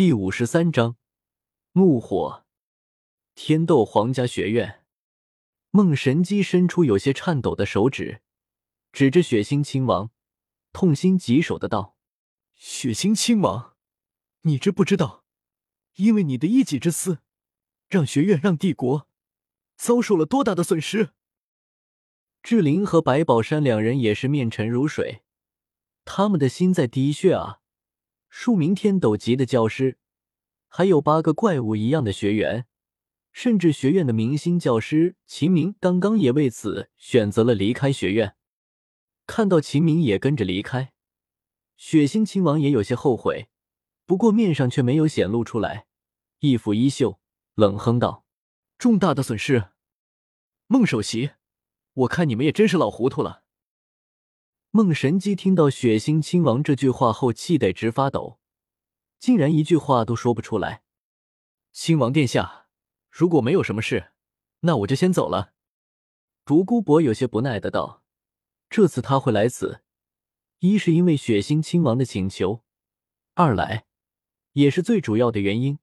[0.00, 0.96] 第五十三章
[1.72, 2.46] 怒火。
[3.34, 4.82] 天斗皇家学院，
[5.72, 8.22] 梦神机伸出有些颤抖的手指，
[8.92, 10.10] 指着血腥亲王，
[10.72, 11.98] 痛心疾首的道
[12.56, 13.76] ：“血腥亲王，
[14.44, 15.26] 你知不知道，
[15.96, 17.18] 因为你的一己之私，
[17.90, 19.06] 让学院、让帝国
[19.76, 21.10] 遭受了多大的损失？”
[22.42, 25.20] 志玲和白宝山两人也是面沉如水，
[26.06, 27.59] 他们的心在滴血啊！
[28.30, 29.98] 数名天斗级的教师，
[30.68, 32.64] 还有八个怪物一样的学员，
[33.32, 38.36] 甚至学院的明星教师秦明，刚刚也为此选择了离开学院。
[39.26, 40.92] 看到秦明也跟着离开，
[41.76, 43.48] 血腥亲王也有些后悔，
[44.06, 45.86] 不过面上却没有显露出来，
[46.38, 47.20] 一抚衣袖，
[47.54, 48.24] 冷哼道
[48.78, 49.70] ：“重大的损失，
[50.68, 51.32] 孟首席，
[51.92, 53.42] 我看你们也真是老糊涂了。”
[54.72, 58.38] 孟神机听到血腥亲王这句话后，气得直发抖，
[59.18, 60.84] 竟然一句话都说不出来。
[61.72, 62.68] 亲王殿下，
[63.10, 64.12] 如果没有什么事，
[64.60, 65.54] 那我就先走了。
[66.44, 68.04] 独孤博有些不耐的道
[68.70, 69.82] ：“这次他会来此，
[70.60, 72.62] 一是因为血腥亲王的请求，
[73.34, 73.86] 二来
[74.52, 75.80] 也是最主要的原因，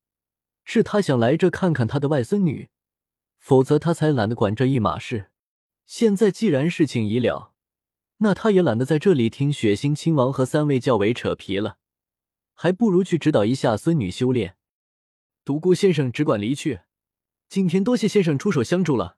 [0.64, 2.70] 是他想来这看看他的外孙女，
[3.38, 5.30] 否则他才懒得管这一码事。
[5.86, 7.54] 现在既然事情已了。”
[8.20, 11.78] 那他也懒得在这里听血腥亲王和三位教委扯皮了，
[12.54, 14.56] 还不如去指导一下孙女修炼。
[15.46, 16.82] 独孤先生只管离去，
[17.48, 19.18] 今天多谢先生出手相助了。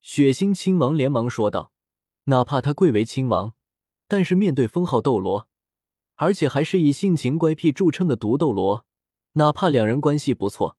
[0.00, 1.72] 血腥亲王连忙说道
[2.24, 3.54] ：“哪怕他贵为亲王，
[4.06, 5.48] 但是面对封号斗罗，
[6.14, 8.86] 而且还是以性情乖僻著称的毒斗罗，
[9.32, 10.78] 哪怕两人关系不错，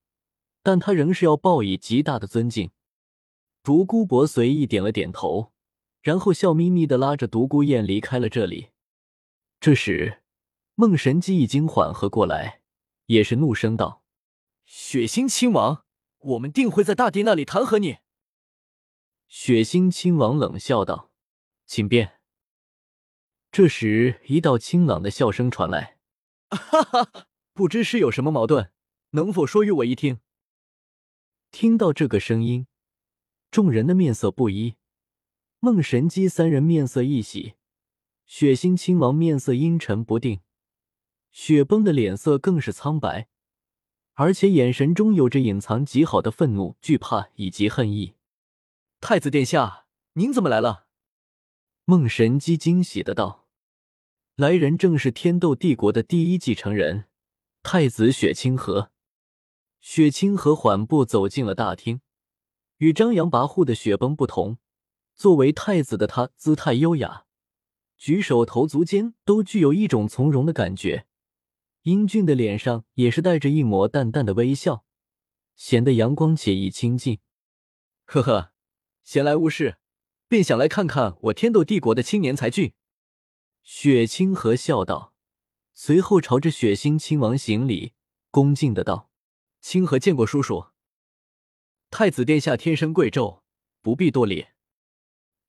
[0.63, 2.71] 但他仍是要报以极大的尊敬。”
[3.61, 5.51] 独孤博随意点了点头。
[6.01, 8.69] 然后笑眯眯的拉着独孤雁离开了这里。
[9.59, 10.21] 这时，
[10.75, 12.61] 梦神机已经缓和过来，
[13.07, 14.03] 也是怒声道
[14.65, 15.83] ：“血腥亲王，
[16.19, 17.97] 我们定会在大帝那里弹劾你。”
[19.27, 21.11] 血腥亲王冷笑道
[21.67, 22.19] ：“请便。”
[23.51, 25.97] 这时，一道清朗的笑声传来
[26.49, 28.71] ：“哈哈，不知是有什么矛盾，
[29.11, 30.19] 能否说与我一听？”
[31.51, 32.67] 听到这个声音，
[33.51, 34.75] 众人的面色不一。
[35.61, 37.55] 孟神机三人面色一喜，
[38.25, 40.39] 血腥亲王面色阴沉不定，
[41.31, 43.27] 雪崩的脸色更是苍白，
[44.13, 48.15] 而且眼神中有着隐藏极好的愤怒、惧怕以及恨意。
[49.01, 50.87] 太子殿下，您怎么来了？
[51.83, 53.45] 孟神机惊喜的道
[54.37, 57.09] ：“来人正是天斗帝国的第一继承人，
[57.63, 58.91] 太子雪清河。”
[59.81, 61.99] 雪清河缓步走进了大厅，
[62.77, 64.57] 与张扬跋扈的雪崩不同。
[65.19, 67.25] 作为太子的他，姿态优雅，
[67.97, 71.07] 举手投足间都具有一种从容的感觉。
[71.81, 74.85] 英俊的脸上也是带着一抹淡淡的微笑，
[75.57, 77.19] 显得阳光且易亲近。
[78.05, 78.53] 呵呵，
[79.03, 79.75] 闲来无事，
[80.29, 82.71] 便想来看看我天斗帝国的青年才俊。
[83.61, 85.13] 雪清河笑道，
[85.73, 87.91] 随后朝着血腥亲王行礼，
[88.31, 89.09] 恭敬的道
[89.59, 90.67] ：“清河见过叔叔。
[91.89, 93.41] 太子殿下天生贵胄，
[93.81, 94.47] 不必多礼。”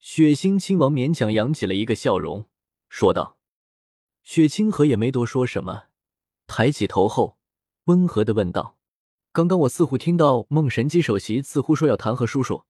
[0.01, 2.49] 血腥亲王勉强扬起了一个笑容，
[2.89, 3.37] 说道
[4.23, 5.89] ：“雪清河也没多说什么，
[6.47, 7.37] 抬起头后，
[7.83, 8.79] 温和的问道
[9.31, 12.65] ：‘刚刚我似乎听到梦神机首席似乎说要弹劾叔叔，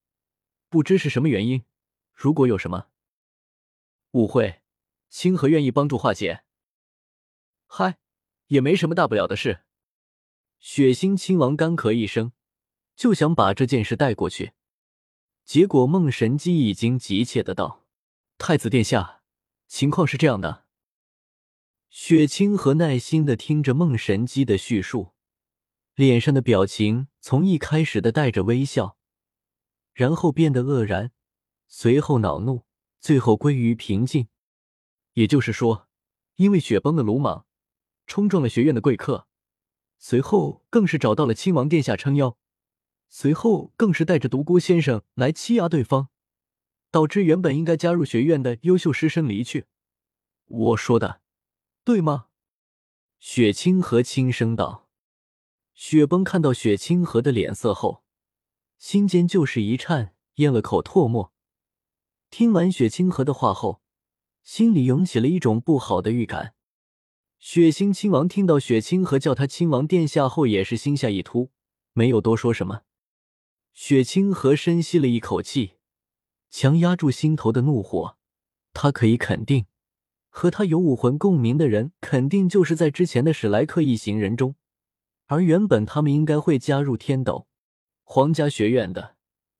[0.67, 1.63] 不知是什么原因？
[2.13, 2.87] 如果有什么
[4.11, 4.61] 误会，
[5.07, 6.43] 清河愿意帮助化解。’
[7.65, 7.97] 嗨，
[8.47, 9.61] 也没什么大不了的事。”
[10.59, 12.33] 血腥亲王干咳一声，
[12.97, 14.51] 就想把这件事带过去。
[15.51, 17.83] 结果，孟神机已经急切的道
[18.39, 19.21] ：“太子殿下，
[19.67, 20.63] 情况是这样的。”
[21.91, 25.11] 雪清河耐心的听着孟神机的叙述，
[25.93, 28.95] 脸上的表情从一开始的带着微笑，
[29.91, 31.11] 然后变得愕然，
[31.67, 32.63] 随后恼怒，
[33.01, 34.29] 最后归于平静。
[35.15, 35.89] 也就是说，
[36.37, 37.45] 因为雪崩的鲁莽，
[38.07, 39.27] 冲撞了学院的贵客，
[39.99, 42.37] 随后更是找到了亲王殿下撑腰。
[43.13, 46.07] 随后更是带着独孤先生来欺压对方，
[46.89, 49.65] 导致原本应该加入学院的优秀师生离去。
[50.45, 51.19] 我说的
[51.83, 52.27] 对吗？
[53.19, 54.87] 雪清河轻声道。
[55.73, 58.05] 雪崩看到雪清河的脸色后，
[58.77, 61.33] 心间就是一颤，咽了口唾沫。
[62.29, 63.81] 听完雪清河的话后，
[64.41, 66.53] 心里涌起了一种不好的预感。
[67.39, 71.51] 雪星亲王听到雪清河叫他亲王殿下后，也是心下一突，
[71.91, 72.83] 没有多说什么。
[73.73, 75.73] 雪清河深吸了一口气，
[76.49, 78.17] 强压住心头的怒火。
[78.73, 79.65] 他可以肯定，
[80.29, 84.55] 和他有武魂共鸣的人，肯定就是在之前的史莱克一行人中
[85.27, 87.47] 而原本他们应该会加入天斗
[88.03, 89.15] 皇家学院的，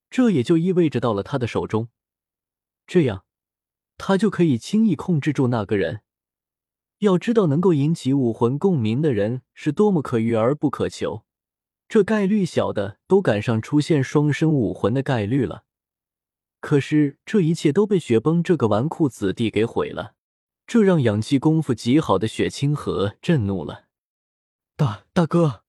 [0.10, 1.90] 这也就意味着到了他的手中，
[2.86, 3.26] 这样
[3.98, 6.02] 他就可以轻易控制住那个人。
[7.00, 11.26] 要知道，能够引起武魂共鸣的人是多么可遇而不可求，
[11.92, 15.66] 这概率小的都赶上出现双生武魂的概率了。
[16.62, 20.16] 可是这一切都被雪崩这个纨绔子弟给毁了，
[20.66, 23.90] 这让养气功夫极好的雪清河震怒了。
[24.78, 25.66] 大大哥，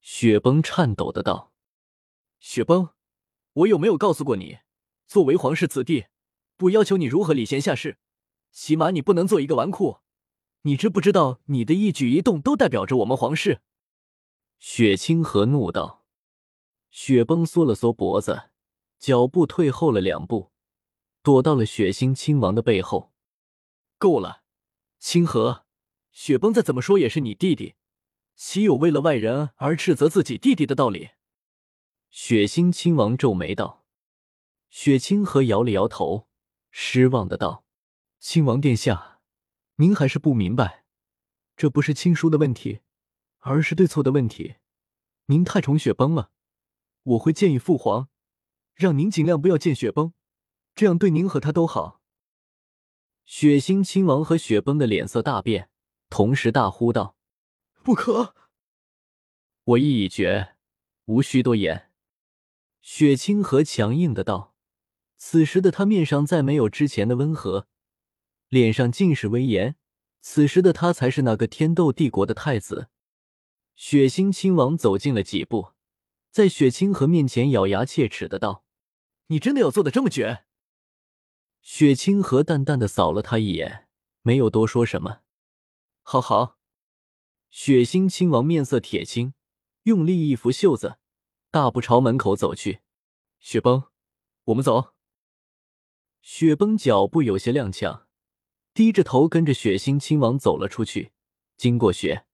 [0.00, 1.50] 雪崩颤抖的道
[2.38, 2.90] ：“雪崩，
[3.54, 4.58] 我有没有告诉过你，
[5.08, 6.04] 作为皇室子弟，
[6.56, 7.98] 不要求你如何礼贤下士，
[8.52, 10.02] 起码你不能做一个纨绔。
[10.60, 13.58] 你知不知道，你的一举一动都代表着我们皇室？”
[14.64, 16.06] 雪清河怒道。
[16.88, 18.50] 雪崩缩了缩脖子。
[19.00, 20.52] 脚步退后了两步，
[21.20, 23.12] 躲到了血腥亲王的背后。
[23.98, 24.44] 够了，
[25.00, 25.66] 清河，
[26.12, 27.74] 雪崩再怎么说也是你弟弟，
[28.36, 31.10] 岂有为了外人而斥责自己弟弟的道理？
[32.10, 33.84] 血腥亲王皱眉道。
[34.70, 36.28] 雪清河摇了摇头，
[36.70, 37.64] 失望的道
[38.20, 39.18] ：“亲王殿下，
[39.74, 40.84] 您还是不明白，
[41.56, 42.81] 这不是亲疏的问题，
[43.42, 44.56] 而是对错的问题。
[45.26, 46.32] 您太宠雪崩了，
[47.04, 48.08] 我会建议父皇。”
[48.74, 50.14] 让您尽量不要见雪崩，
[50.74, 52.00] 这样对您和他都好。
[53.26, 55.68] 血腥亲王和雪崩的脸色大变，
[56.08, 57.16] 同时大呼道
[57.84, 58.34] ：“不可！
[59.64, 60.56] 我意已决，
[61.04, 61.90] 无需多言。”
[62.80, 64.54] 雪清河强硬的道。
[65.18, 67.68] 此时的他面上再没有之前的温和，
[68.48, 69.76] 脸上尽是威严。
[70.22, 72.88] 此时的他才是那个天斗帝国的太子。
[73.74, 75.72] 血腥亲王走近了几步。
[76.30, 78.64] 在雪清河面前咬牙切齿的道
[79.28, 80.44] ：“你真的要做的这么绝？”
[81.60, 83.88] 雪清河淡淡的扫了他一眼，
[84.22, 85.20] 没有多说什么。
[86.02, 86.58] 好好，
[87.50, 89.34] 血腥亲王面色铁青，
[89.82, 90.98] 用力一拂袖子，
[91.50, 92.80] 大步朝门口走去。
[93.38, 93.84] 雪崩，
[94.44, 94.94] 我们走。
[96.22, 98.04] 雪崩脚步有些踉跄，
[98.72, 101.12] 低着头跟着血腥亲王走了出去。
[101.56, 102.24] 经过雪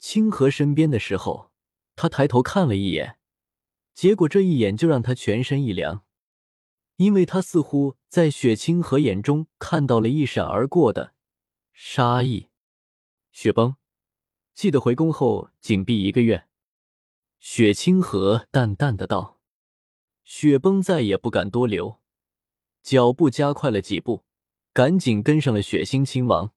[0.00, 1.52] 清河身边的时候。
[1.96, 3.18] 他抬头看了一眼，
[3.92, 6.02] 结果这一眼就让他全身一凉，
[6.96, 11.12] 因为他似乎在雪清河眼中看到了一闪而过的
[11.74, 12.48] 杀意。
[13.32, 13.76] 雪崩，
[14.54, 16.46] 记得回宫后紧闭一个月。
[17.38, 19.38] 雪清河淡淡的道。
[20.24, 22.00] 雪崩再也不敢多留，
[22.82, 24.24] 脚步加快了几步，
[24.72, 26.54] 赶紧跟上了雪星亲王。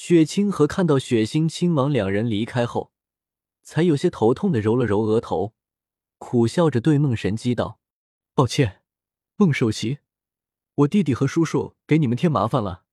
[0.00, 2.92] 雪清河看到血腥亲王两人离开后。
[3.64, 5.54] 才有些头痛的揉了揉额头，
[6.18, 7.80] 苦笑着对孟神机道
[8.32, 8.84] ：“抱歉，
[9.34, 9.98] 孟首席，
[10.76, 12.84] 我弟弟和叔叔给你们添麻烦了。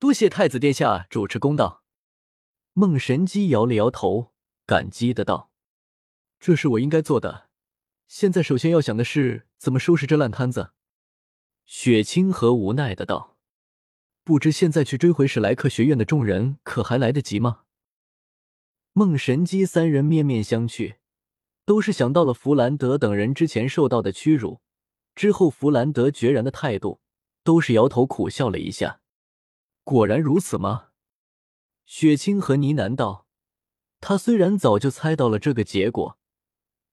[0.00, 1.84] 多谢太子殿下主持公道。”
[2.74, 4.32] 孟神机摇了摇头，
[4.66, 5.52] 感激的道
[6.40, 7.48] ：“这是我应该做的。
[8.08, 10.72] 现在首先要想的是怎么收拾这烂摊子。”
[11.64, 13.31] 雪清河无奈的道
[14.24, 17.62] ：“不知现在去追回史莱克学院的众人，可还来得及吗？”
[18.94, 20.96] 梦神机三人面面相觑，
[21.64, 24.60] 都是想到了弗兰德等人之前受到的屈辱。
[25.14, 27.00] 之后，弗兰德决然的态度，
[27.42, 29.00] 都是摇头苦笑了一下。
[29.84, 30.88] 果然如此吗？
[31.86, 33.26] 雪清河呢喃道
[34.00, 36.18] ：“他虽然早就猜到了这个结果，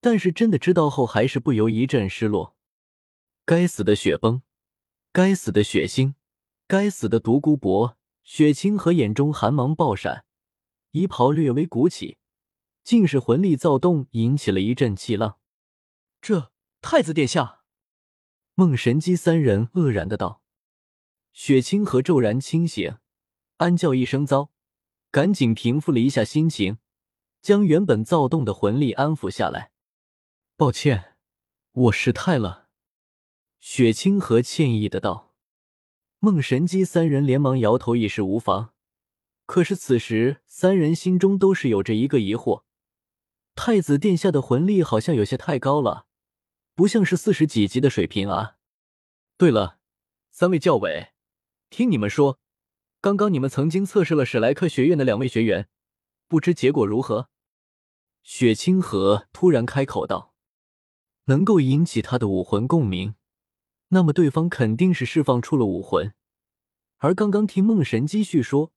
[0.01, 2.55] 但是真的知道后，还是不由一阵失落。
[3.45, 4.41] 该死的雪崩，
[5.11, 6.15] 该死的血腥，
[6.69, 10.23] 该死的独孤博！”雪清河眼中寒芒爆闪。
[10.91, 12.19] 衣袍略微鼓起，
[12.83, 15.39] 竟是魂力躁动，引起了一阵气浪。
[16.21, 17.61] 这太子殿下，
[18.53, 20.43] 孟神机三人愕然的道。
[21.33, 22.97] 雪清河骤然清醒，
[23.57, 24.51] 暗叫一声“糟”，
[25.09, 26.77] 赶紧平复了一下心情，
[27.41, 29.71] 将原本躁动的魂力安抚下来。
[30.55, 31.15] 抱歉，
[31.71, 32.67] 我失态了。
[33.59, 35.28] 雪清河歉意的道。
[36.21, 38.73] 孟神机三人连忙摇头，一时无妨。
[39.45, 42.63] 可是此时，三人心中都是有着一个疑惑：
[43.55, 46.07] 太子殿下的魂力好像有些太高了，
[46.75, 48.57] 不像是四十几级的水平啊。
[49.37, 49.79] 对了，
[50.29, 51.13] 三位教委，
[51.69, 52.37] 听你们说，
[52.99, 55.69] 刚刚你们曾经测试了史莱克学院的两位学员，
[56.27, 57.29] 不知结果如何？
[58.23, 60.33] 雪清河突然开口道
[61.25, 63.15] ：“能够引起他的武魂共鸣，
[63.89, 66.13] 那么对方肯定是释放出了武魂。
[66.97, 68.71] 而刚刚听梦神继续说。”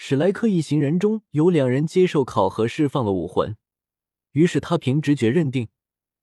[0.00, 3.56] 史莱克一行人中有两人接受考核释放了武魂，
[4.30, 5.70] 于是他凭直觉认定，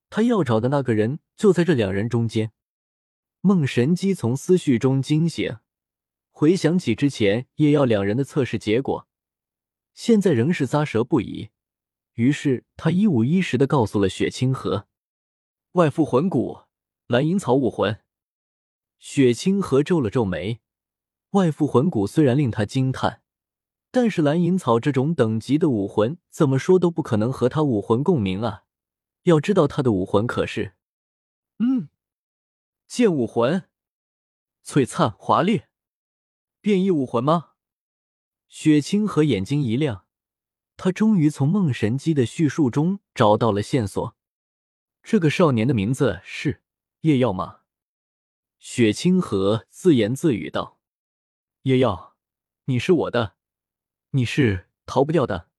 [0.09, 2.53] 他要找的那个人就在这两人中间。
[3.41, 5.57] 梦神机从思绪中惊醒，
[6.31, 9.09] 回想起之前叶耀两人的测试结果，
[9.93, 11.49] 现在仍是咂舌不已。
[12.13, 14.87] 于是他一五一十的告诉了雪清河
[15.75, 16.59] ：“外附魂骨，
[17.07, 17.99] 蓝银草武魂。”
[18.97, 20.61] 雪清河皱了皱眉，
[21.31, 23.21] 外附魂骨虽然令他惊叹，
[23.91, 28.63] 但是蓝银草这种等级的武魂，怎么说都不可能和他武魂共鸣啊！
[29.23, 30.75] 要知道他的武魂可是……
[31.59, 31.89] 嗯，
[32.87, 33.69] 剑武魂，
[34.65, 35.63] 璀璨华丽，
[36.61, 37.51] 变异武魂吗？
[38.47, 40.05] 雪清河眼睛一亮，
[40.77, 44.15] 他终于从梦神机的叙述中找到了线索。
[45.03, 46.63] 这个少年的名字是
[47.01, 47.61] 叶耀吗？
[48.67, 50.79] 雪清河自言自语道
[51.61, 52.15] ：“叶耀，
[52.63, 53.35] 你是我的，
[54.09, 55.51] 你是逃不掉的。”